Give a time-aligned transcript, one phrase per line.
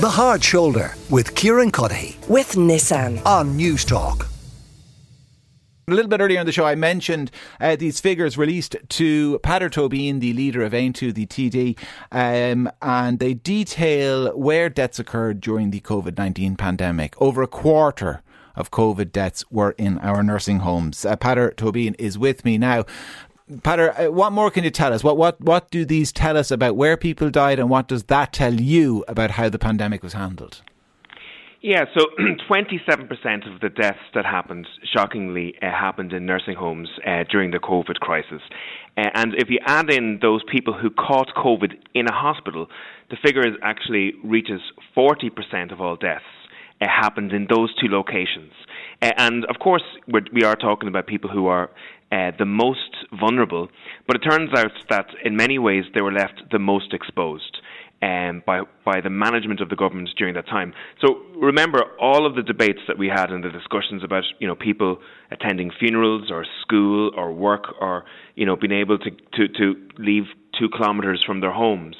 [0.00, 4.26] The Hard Shoulder with Kieran Cuddihy with Nissan on Newstalk.
[5.88, 7.30] A little bit earlier in the show, I mentioned
[7.60, 11.78] uh, these figures released to Peadar Tóibín, the leader of Aontú, the TD,
[12.12, 17.20] um, and they detail where deaths occurred during the COVID 19 pandemic.
[17.20, 18.22] Over a quarter
[18.56, 21.04] of COVID deaths were in our nursing homes.
[21.04, 22.86] Uh, Peadar Tóibín is with me now.
[23.50, 25.02] Peadar, uh, what more can you tell us?
[25.02, 28.32] What, what, what do these tell us about where people died and what does that
[28.32, 30.62] tell you about how the pandemic was handled?
[31.62, 32.06] Yeah, so
[32.50, 37.58] 27% of the deaths that happened, shockingly, uh, happened in nursing homes uh, during the
[37.58, 38.40] COVID crisis.
[38.96, 42.66] Uh, and if you add in those people who caught COVID in a hospital,
[43.10, 44.60] the figure actually reaches
[44.96, 46.24] 40% of all deaths
[46.80, 48.52] uh, happened in those two locations.
[49.02, 51.70] Uh, and of course, we're, we are talking about people who are
[52.12, 53.68] uh, the most vulnerable,
[54.06, 57.58] but it turns out that in many ways they were left the most exposed.
[58.02, 60.72] Um, by by the management of the government during that time.
[61.02, 64.54] So remember all of the debates that we had and the discussions about you know
[64.54, 69.74] people attending funerals or school or work or you know being able to to, to
[69.98, 70.24] leave
[70.58, 71.94] two kilometres from their homes.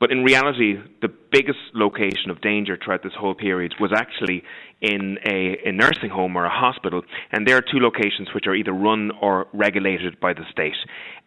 [0.00, 4.42] But in reality, the biggest location of danger throughout this whole period was actually
[4.80, 8.54] in a, a, nursing home or a hospital, and there are two locations which are
[8.54, 10.74] either run or regulated by the state.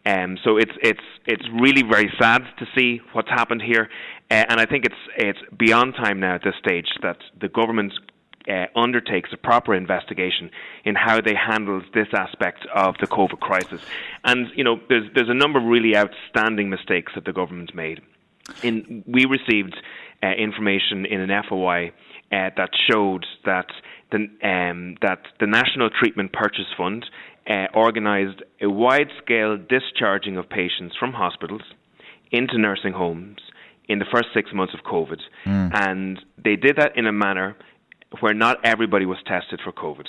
[0.04, 3.88] Um, so it's it's it's really very sad to see what's happened here,
[4.28, 7.92] uh, and I think it's it's beyond time now at this stage that the government
[8.50, 10.50] uh, undertakes a proper investigation
[10.84, 13.80] in how they handled this aspect of the COVID crisis.
[14.24, 18.02] And you know, there's there's a number of really outstanding mistakes that the government made
[18.62, 19.76] in, we received
[20.22, 21.92] uh, information in an FOI
[22.32, 23.66] uh, that showed that
[24.10, 27.06] the, um, that the National Treatment Purchase Fund
[27.48, 31.62] uh, organised a wide scale discharging of patients from hospitals
[32.30, 33.38] into nursing homes
[33.88, 35.20] in the first six months of COVID.
[35.44, 35.70] Mm.
[35.86, 37.56] And they did that in a manner
[38.20, 40.06] where not everybody was tested for COVID.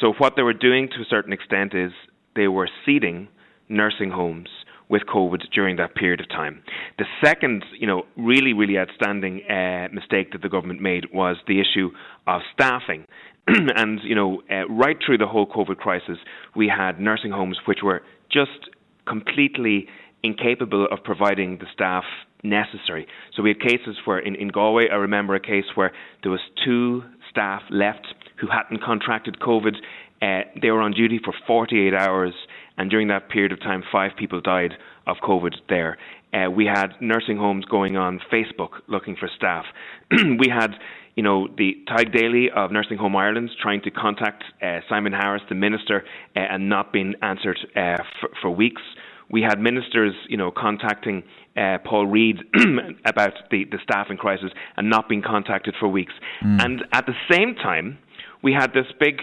[0.00, 1.92] So, what they were doing to a certain extent is
[2.34, 3.28] they were seeding
[3.68, 4.48] nursing homes
[4.92, 6.62] with COVID during that period of time.
[6.98, 11.60] The second, you know, really, really outstanding uh, mistake that the government made was the
[11.60, 11.90] issue
[12.26, 13.06] of staffing.
[13.46, 16.18] and, you know, uh, right through the whole COVID crisis,
[16.54, 18.68] we had nursing homes which were just
[19.08, 19.88] completely
[20.22, 22.04] incapable of providing the staff
[22.44, 23.06] necessary.
[23.34, 25.92] So we had cases where in, in Galway, I remember a case where
[26.22, 28.06] there was two staff left
[28.38, 29.76] who hadn't contracted COVID.
[30.20, 32.34] Uh, they were on duty for 48 hours
[32.76, 34.74] and during that period of time, five people died
[35.06, 35.98] of COVID there.
[36.32, 39.64] Uh, we had nursing homes going on Facebook looking for staff.
[40.10, 40.70] we had,
[41.14, 45.42] you know, the Tadhg Daly of Nursing Home Ireland trying to contact uh, Simon Harris,
[45.48, 48.82] the minister, uh, and not being answered uh, for, for weeks.
[49.30, 51.22] We had ministers, you know, contacting
[51.56, 52.38] uh, Paul Reid
[53.04, 56.12] about the, the staffing crisis and not being contacted for weeks.
[56.44, 56.64] Mm.
[56.64, 57.98] And at the same time,
[58.42, 59.20] we had this big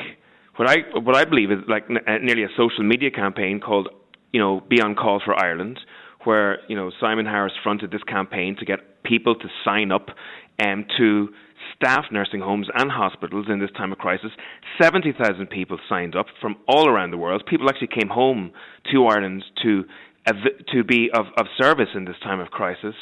[0.59, 3.87] what I what I believe is like n- uh, nearly a social media campaign called
[4.33, 5.79] you know Be on Call for Ireland,
[6.25, 10.09] where you know Simon Harris fronted this campaign to get people to sign up
[10.61, 11.29] um, to
[11.77, 14.31] staff nursing homes and hospitals in this time of crisis.
[14.81, 17.43] 70,000 people signed up from all around the world.
[17.49, 18.51] People actually came home
[18.91, 19.85] to Ireland to
[20.73, 22.95] to be of, of service in this time of crisis.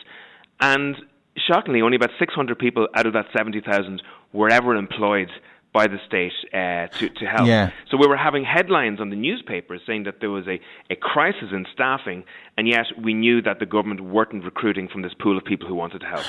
[0.61, 0.95] And
[1.35, 4.01] shockingly, only about 600 people out of that 70,000
[4.31, 5.29] were ever employed
[5.73, 7.47] by the state uh, to, to help.
[7.47, 7.71] Yeah.
[7.91, 11.49] So we were having headlines on the newspapers saying that there was a, a crisis
[11.51, 12.23] in staffing,
[12.57, 15.75] and yet we knew that the government weren't recruiting from this pool of people who
[15.75, 16.23] wanted to help.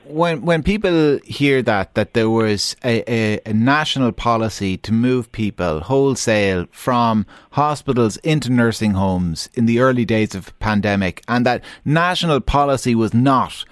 [0.04, 5.32] when, when people hear that, that there was a, a, a national policy to move
[5.32, 11.64] people wholesale from hospitals into nursing homes in the early days of pandemic, and that
[11.84, 13.64] national policy was not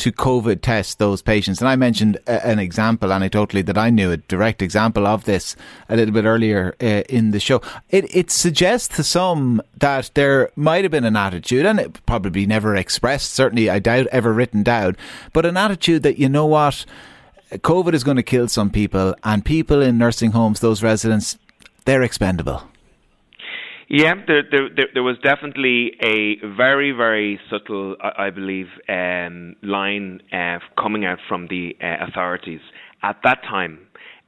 [0.00, 1.60] to COVID test those patients.
[1.60, 5.56] And I mentioned a, an example anecdotally that I knew, a direct example of this
[5.88, 7.60] a little bit earlier uh, in the show.
[7.90, 12.46] It, it suggests to some that there might have been an attitude, and it probably
[12.46, 14.96] never expressed, certainly I doubt ever written down,
[15.32, 16.86] but an attitude that, you know what,
[17.52, 21.38] COVID is going to kill some people, and people in nursing homes, those residents,
[21.84, 22.62] they're expendable.
[23.92, 30.20] Yeah, there, there, there, was definitely a very, very subtle, I, I believe, um, line
[30.32, 32.60] uh, coming out from the uh, authorities
[33.02, 33.80] at that time.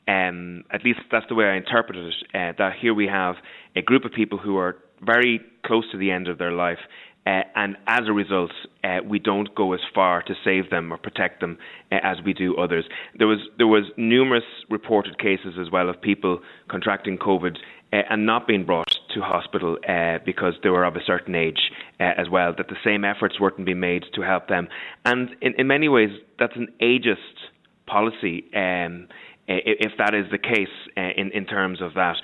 [0.09, 2.15] Um, at least that's the way I interpreted it.
[2.35, 3.37] Uh, that here we have
[3.77, 6.79] a group of people who are very close to the end of their life,
[7.25, 8.51] uh, and as a result,
[8.83, 11.57] uh, we don't go as far to save them or protect them
[11.93, 12.85] uh, as we do others.
[13.17, 17.59] There was there was numerous reported cases as well of people contracting COVID
[17.93, 21.71] uh, and not being brought to hospital uh, because they were of a certain age
[22.01, 24.67] uh, as well, that the same efforts weren't being made to help them.
[25.05, 26.11] And in, in many ways,
[26.41, 27.17] that's an ageist
[27.87, 29.09] policy, um,
[29.47, 32.17] if that is the case in, in terms of that.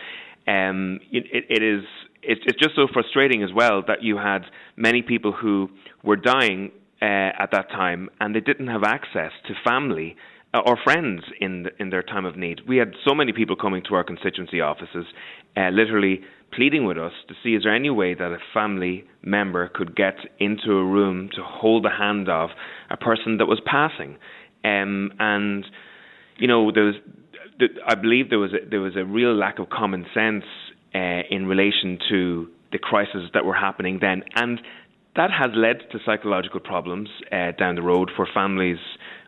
[0.48, 1.84] Um, it, it is
[2.22, 4.42] it's, it's just so frustrating as well that you had
[4.76, 5.68] many people who
[6.02, 10.16] were dying uh, at that time and they didn't have access to family
[10.54, 12.60] uh, or friends in the, in their time of need.
[12.66, 15.04] We had so many people coming to our constituency offices,
[15.56, 16.22] uh, literally
[16.54, 20.16] pleading with us to see is there any way that a family member could get
[20.38, 22.50] into a room to hold the hand of
[22.90, 24.16] a person that was passing,
[24.64, 25.66] um, and
[26.38, 26.94] you know there was.
[27.86, 30.44] I believe there was a, there was a real lack of common sense
[30.94, 34.60] uh, in relation to the crises that were happening then, and
[35.16, 38.78] that has led to psychological problems uh, down the road where families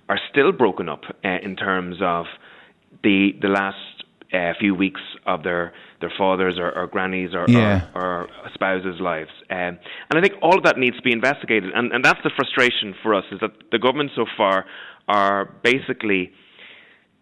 [0.09, 2.27] are still broken up uh, in terms of
[3.03, 7.89] the the last uh, few weeks of their their fathers or, or grannies or, yeah.
[7.95, 9.31] or, or, spouses' lives.
[9.51, 9.79] Um,
[10.09, 11.73] and I think all of that needs to be investigated.
[11.75, 14.65] And, and that's the frustration for us is that the government so far
[15.09, 16.33] are basically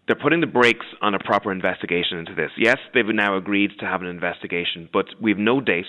[0.09, 2.49] they're putting the brakes on a proper investigation into this.
[2.57, 5.85] Yes, they've now agreed to have an investigation, but we have no date,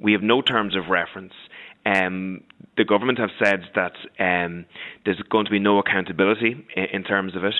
[0.00, 1.32] we have no terms of reference.
[1.86, 2.40] Um,
[2.76, 4.66] the government have said that um,
[5.04, 7.54] there's going to be no accountability in, in terms of it.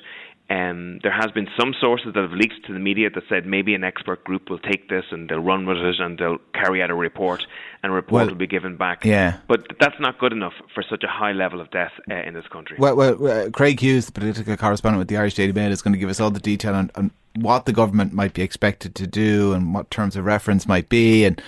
[0.51, 3.75] Um, there has been some sources that have leaked to the media that said maybe
[3.75, 6.91] an expert group will take this and they'll run with it and they'll carry out
[6.91, 7.47] a report
[7.83, 9.05] and a report well, will be given back.
[9.05, 9.39] Yeah.
[9.49, 12.47] But that's not good enough for such a high level of death uh, in this
[12.49, 12.77] country.
[12.79, 15.95] Well, well uh, Craig Hughes, the political correspondent with the Irish Daily Mail, is going
[15.95, 19.07] to give us all the detail on, on what the government might be expected to
[19.07, 21.41] do and what terms of reference might be and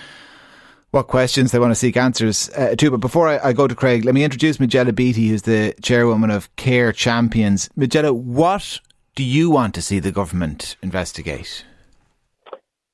[0.95, 2.89] what questions they want to seek answers uh, to.
[2.89, 6.31] But before I, I, go to Craig, let me introduce Majella Beatie, who's the chairwoman
[6.31, 7.69] of Care Champions.
[7.75, 8.79] Majella, what
[9.15, 11.65] do you want to see the government investigate?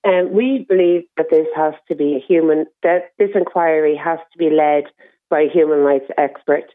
[0.03, 4.37] Um, we believe that this has to be a human, that this inquiry has to
[4.37, 4.85] be led
[5.29, 6.65] by a human rights expert.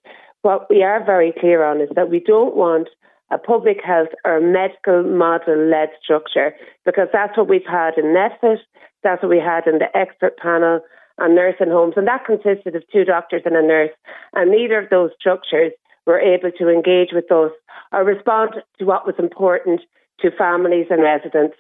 [0.43, 2.89] What we are very clear on is that we don't want
[3.31, 6.55] a public health or medical model led structure
[6.85, 8.59] because that's what we've had in NPHET,
[9.03, 10.81] that's what we had in the expert panel,
[11.19, 13.91] on nursing homes, and that consisted of two doctors and a nurse.
[14.35, 15.73] And neither of those structures
[16.07, 17.53] were able to engage with us
[17.93, 19.81] or respond to what was important
[20.21, 21.57] to families and residents.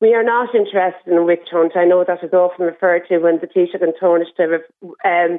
[0.00, 1.72] We are not interested in witch hunt.
[1.74, 4.60] I know that is often referred to when the Taoiseach and Taoiseach
[5.04, 5.38] um,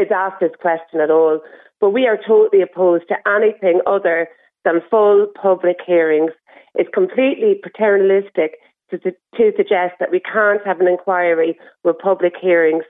[0.00, 1.40] is asked this question at all.
[1.80, 4.28] But we are totally opposed to anything other
[4.64, 6.30] than full public hearings.
[6.74, 8.56] It's completely paternalistic
[8.90, 12.84] to, to, to suggest that we can't have an inquiry with public hearings.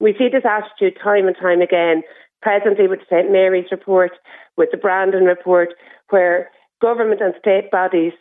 [0.00, 2.02] We see this attitude time and time again,
[2.42, 4.12] presently with St Mary's report,
[4.56, 5.70] with the Brandon report,
[6.10, 6.50] where
[6.80, 8.12] government and state bodies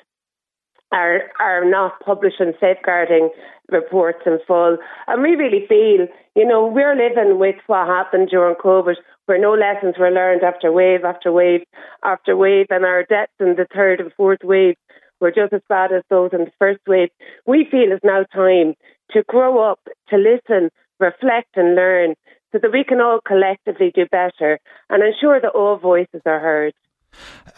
[0.92, 3.30] are are not publishing safeguarding
[3.69, 4.77] reports in full.
[5.07, 8.95] And we really feel, you know, we're living with what happened during COVID,
[9.27, 11.62] where no lessons were learned after wave after wave
[12.04, 14.75] after wave, and our deaths in the third and fourth wave
[15.21, 17.10] were just as bad as those in the first wave.
[17.45, 18.74] We feel it's now time
[19.12, 19.80] to grow up,
[20.10, 20.69] to listen,
[21.00, 22.16] reflect, and learn
[22.51, 24.60] so that we can all collectively do better
[24.90, 26.74] and ensure that all voices are heard.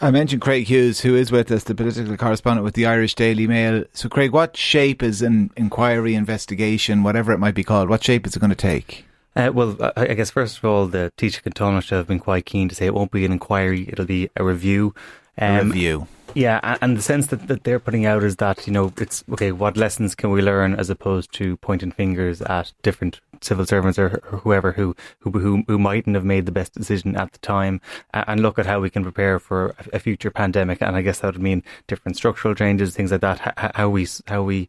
[0.00, 3.46] I mentioned Craig Hughes, who is with us, the political correspondent with the Irish Daily
[3.46, 3.84] Mail.
[3.92, 8.26] So, Craig, what shape is an inquiry, investigation, whatever it might be called, what shape
[8.26, 9.04] is it going to take?
[9.34, 12.68] Uh, well, I guess first of all, the Taoiseach and Taoiseach have been quite keen
[12.68, 14.94] to say it won't be an inquiry; it'll be a review.
[15.38, 16.06] Um, a review.
[16.34, 19.52] Yeah, and the sense that, that they're putting out is that, you know, it's okay,
[19.52, 24.20] what lessons can we learn as opposed to pointing fingers at different civil servants or,
[24.24, 27.80] whoever who, who, who, who mightn't have made the best decision at the time
[28.14, 30.80] and look at how we can prepare for a future pandemic.
[30.80, 34.42] And I guess that would mean different structural changes, things like that, how we, how
[34.42, 34.68] we,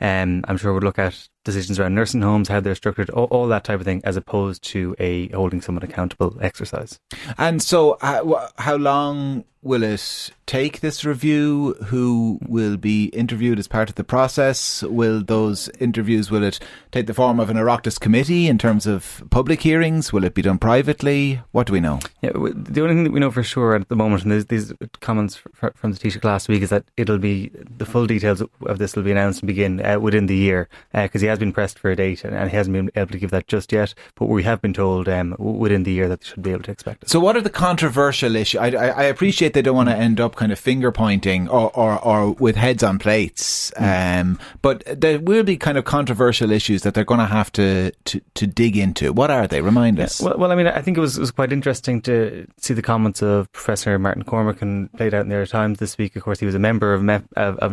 [0.00, 3.48] um, I'm sure would look at decisions around nursing homes, how they're structured, all, all,
[3.48, 7.00] that type of thing, as opposed to a holding someone accountable exercise.
[7.38, 11.72] And so, uh, how long will it take this review?
[11.86, 14.82] Who will be interviewed as part of the process?
[14.82, 19.24] Will those interviews will it take the form of an Oireachtas committee in terms of
[19.30, 20.12] public hearings?
[20.12, 21.40] Will it be done privately?
[21.52, 22.00] What do we know?
[22.20, 25.36] Yeah, the only thing that we know for sure at the moment, and these comments
[25.36, 29.04] from the Taoiseach last week, is that it'll be the full details of this will
[29.04, 31.90] be announced and begin uh, within the year because uh, he has been pressed for
[31.90, 33.94] a date and, and, he hasn't been able to give that just yet.
[34.16, 36.72] But we have been told um, within the year that they should be able to
[36.72, 37.08] expect it.
[37.08, 38.60] So, what are the controversial issues?
[38.60, 41.70] I, I, I appreciate they don't want to end up kind of finger pointing or,
[41.76, 43.70] or, or with heads on plates.
[43.76, 44.20] Mm.
[44.20, 47.92] Um, but there will be kind of controversial issues that they're going to have to,
[48.06, 49.12] to, dig into.
[49.12, 49.60] What are they?
[49.60, 50.20] Remind us.
[50.20, 52.82] Well, well, I mean, I think it was, it was quite interesting to see the
[52.82, 56.16] comments of Professor Martin Cormican played out in the Times this week.
[56.16, 57.72] Of course, he was a member of, Mef- of, of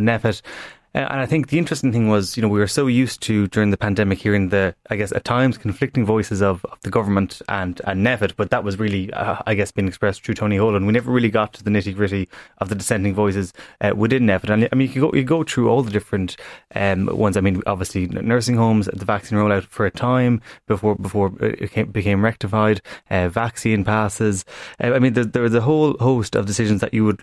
[0.95, 3.47] Uh, and I think the interesting thing was, you know, we were so used to
[3.47, 7.41] during the pandemic hearing the, I guess, at times conflicting voices of, of the government
[7.47, 10.85] and, and NPHET, but that was really, uh, I guess, being expressed through Tony Holohan.
[10.85, 12.27] We never really got to the nitty gritty
[12.57, 14.49] of the dissenting voices uh, within NPHET.
[14.49, 16.37] And I mean, you go, you go through all the different
[16.73, 17.37] um, ones.
[17.37, 21.91] I mean, obviously, nursing homes, the vaccine rollout for a time before before it came,
[21.91, 24.43] became rectified, uh, vaccine passes.
[24.83, 27.21] Uh, I mean, there, there was a whole host of decisions that you would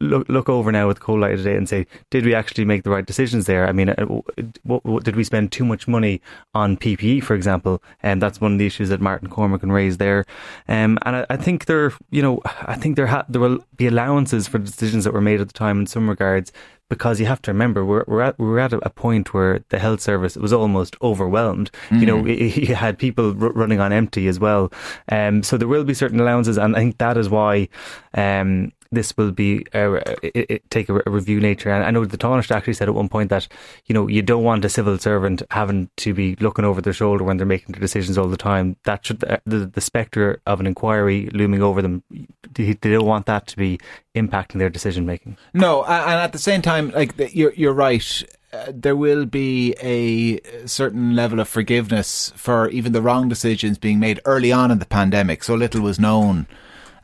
[0.00, 2.90] look, look over now with cold light today and say, did we actually make the
[2.90, 3.68] right decisions there?
[3.68, 6.20] I mean, uh, did we spend too much money
[6.54, 7.82] on PPE, for example?
[8.02, 10.24] And that's one of the issues that Martin Cormican can raise there.
[10.68, 13.86] Um, and I, I, think there, you know, I think there ha- there will be
[13.86, 16.52] allowances for the decisions that were made at the time in some regards
[16.88, 20.00] because you have to remember we're we're at we're at a point where the health
[20.00, 21.70] service was almost overwhelmed.
[21.90, 22.00] Mm.
[22.00, 22.68] You know, mm.
[22.68, 24.72] you had people r- running on empty as well.
[25.10, 27.68] Um, so there will be certain allowances, and I think that is why
[28.14, 31.70] um, this will be uh, uh, it, it, take a, a, review nature.
[31.70, 33.46] And I know the Taoiseach actually said at one point that
[33.86, 37.24] you know you don't want a civil servant having to be looking over their shoulder
[37.24, 38.76] when they're making their decisions all the time.
[38.84, 42.02] That should the the, the spectre of an inquiry looming over them.
[42.52, 43.78] They, they don't want that to be
[44.14, 45.36] impacting their decision making.
[45.52, 48.22] No, and at the same time, like you're you're right.
[48.50, 54.00] Uh, there will be a certain level of forgiveness for even the wrong decisions being
[54.00, 55.44] made early on in the pandemic.
[55.44, 56.46] So little was known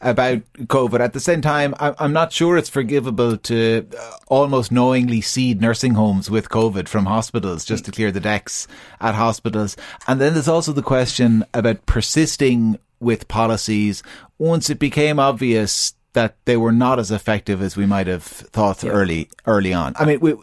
[0.05, 1.01] about COVID.
[1.01, 5.95] At the same time, I'm not sure it's forgivable to uh, almost knowingly seed nursing
[5.95, 8.69] homes with COVID from hospitals just to clear the decks
[9.01, 9.77] at hospitals.
[10.07, 14.03] And then there's also the question about persisting with policies
[14.39, 18.83] once it became obvious that they were not as effective as we might have thought
[18.83, 18.91] yeah.
[18.91, 19.95] early early on.
[19.97, 20.35] I mean, we,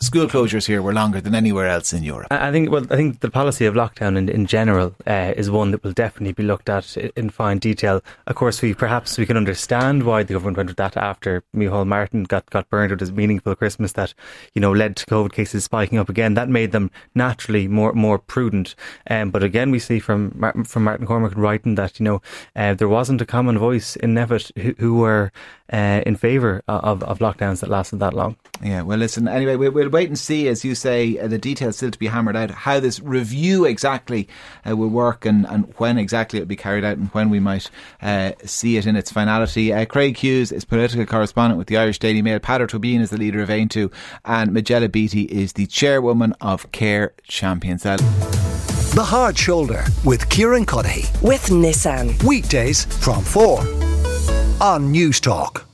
[0.00, 2.28] school closures here were longer than anywhere else in Europe.
[2.30, 5.70] I think well, I think the policy of lockdown in, in general uh, is one
[5.70, 8.02] that will definitely be looked at in fine detail.
[8.26, 11.86] Of course, we perhaps we can understand why the government went with that after Micheál
[11.86, 14.14] Martin got got burned with his meaningful Christmas that
[14.54, 16.34] you know led to COVID cases spiking up again.
[16.34, 18.74] That made them naturally more more prudent.
[19.08, 22.22] Um, but again, we see from from Martin Cormican writing that you know
[22.54, 25.32] uh, there wasn't a common voice in NPHET who, who were
[25.72, 28.36] uh, in favour of, of lockdowns that lasted that long.
[28.62, 31.76] Yeah, well, listen, anyway, we'll, we'll wait and see, as you say, uh, the details
[31.76, 34.28] still to be hammered out, how this review exactly
[34.68, 37.40] uh, will work and, and when exactly it will be carried out and when we
[37.40, 37.70] might
[38.02, 39.72] uh, see it in its finality.
[39.72, 42.38] Uh, Craig Hughes is political correspondent with the Irish Daily Mail.
[42.38, 43.92] Peadar Tóibín is the leader of Aontú,
[44.24, 47.84] and Majella Beatie is the chairwoman of Care Champions.
[47.84, 51.10] The Hard Shoulder with Kieran Cuddihy.
[51.20, 52.22] With Nissan.
[52.22, 53.83] Weekdays from 4
[54.60, 55.64] on Newstalk.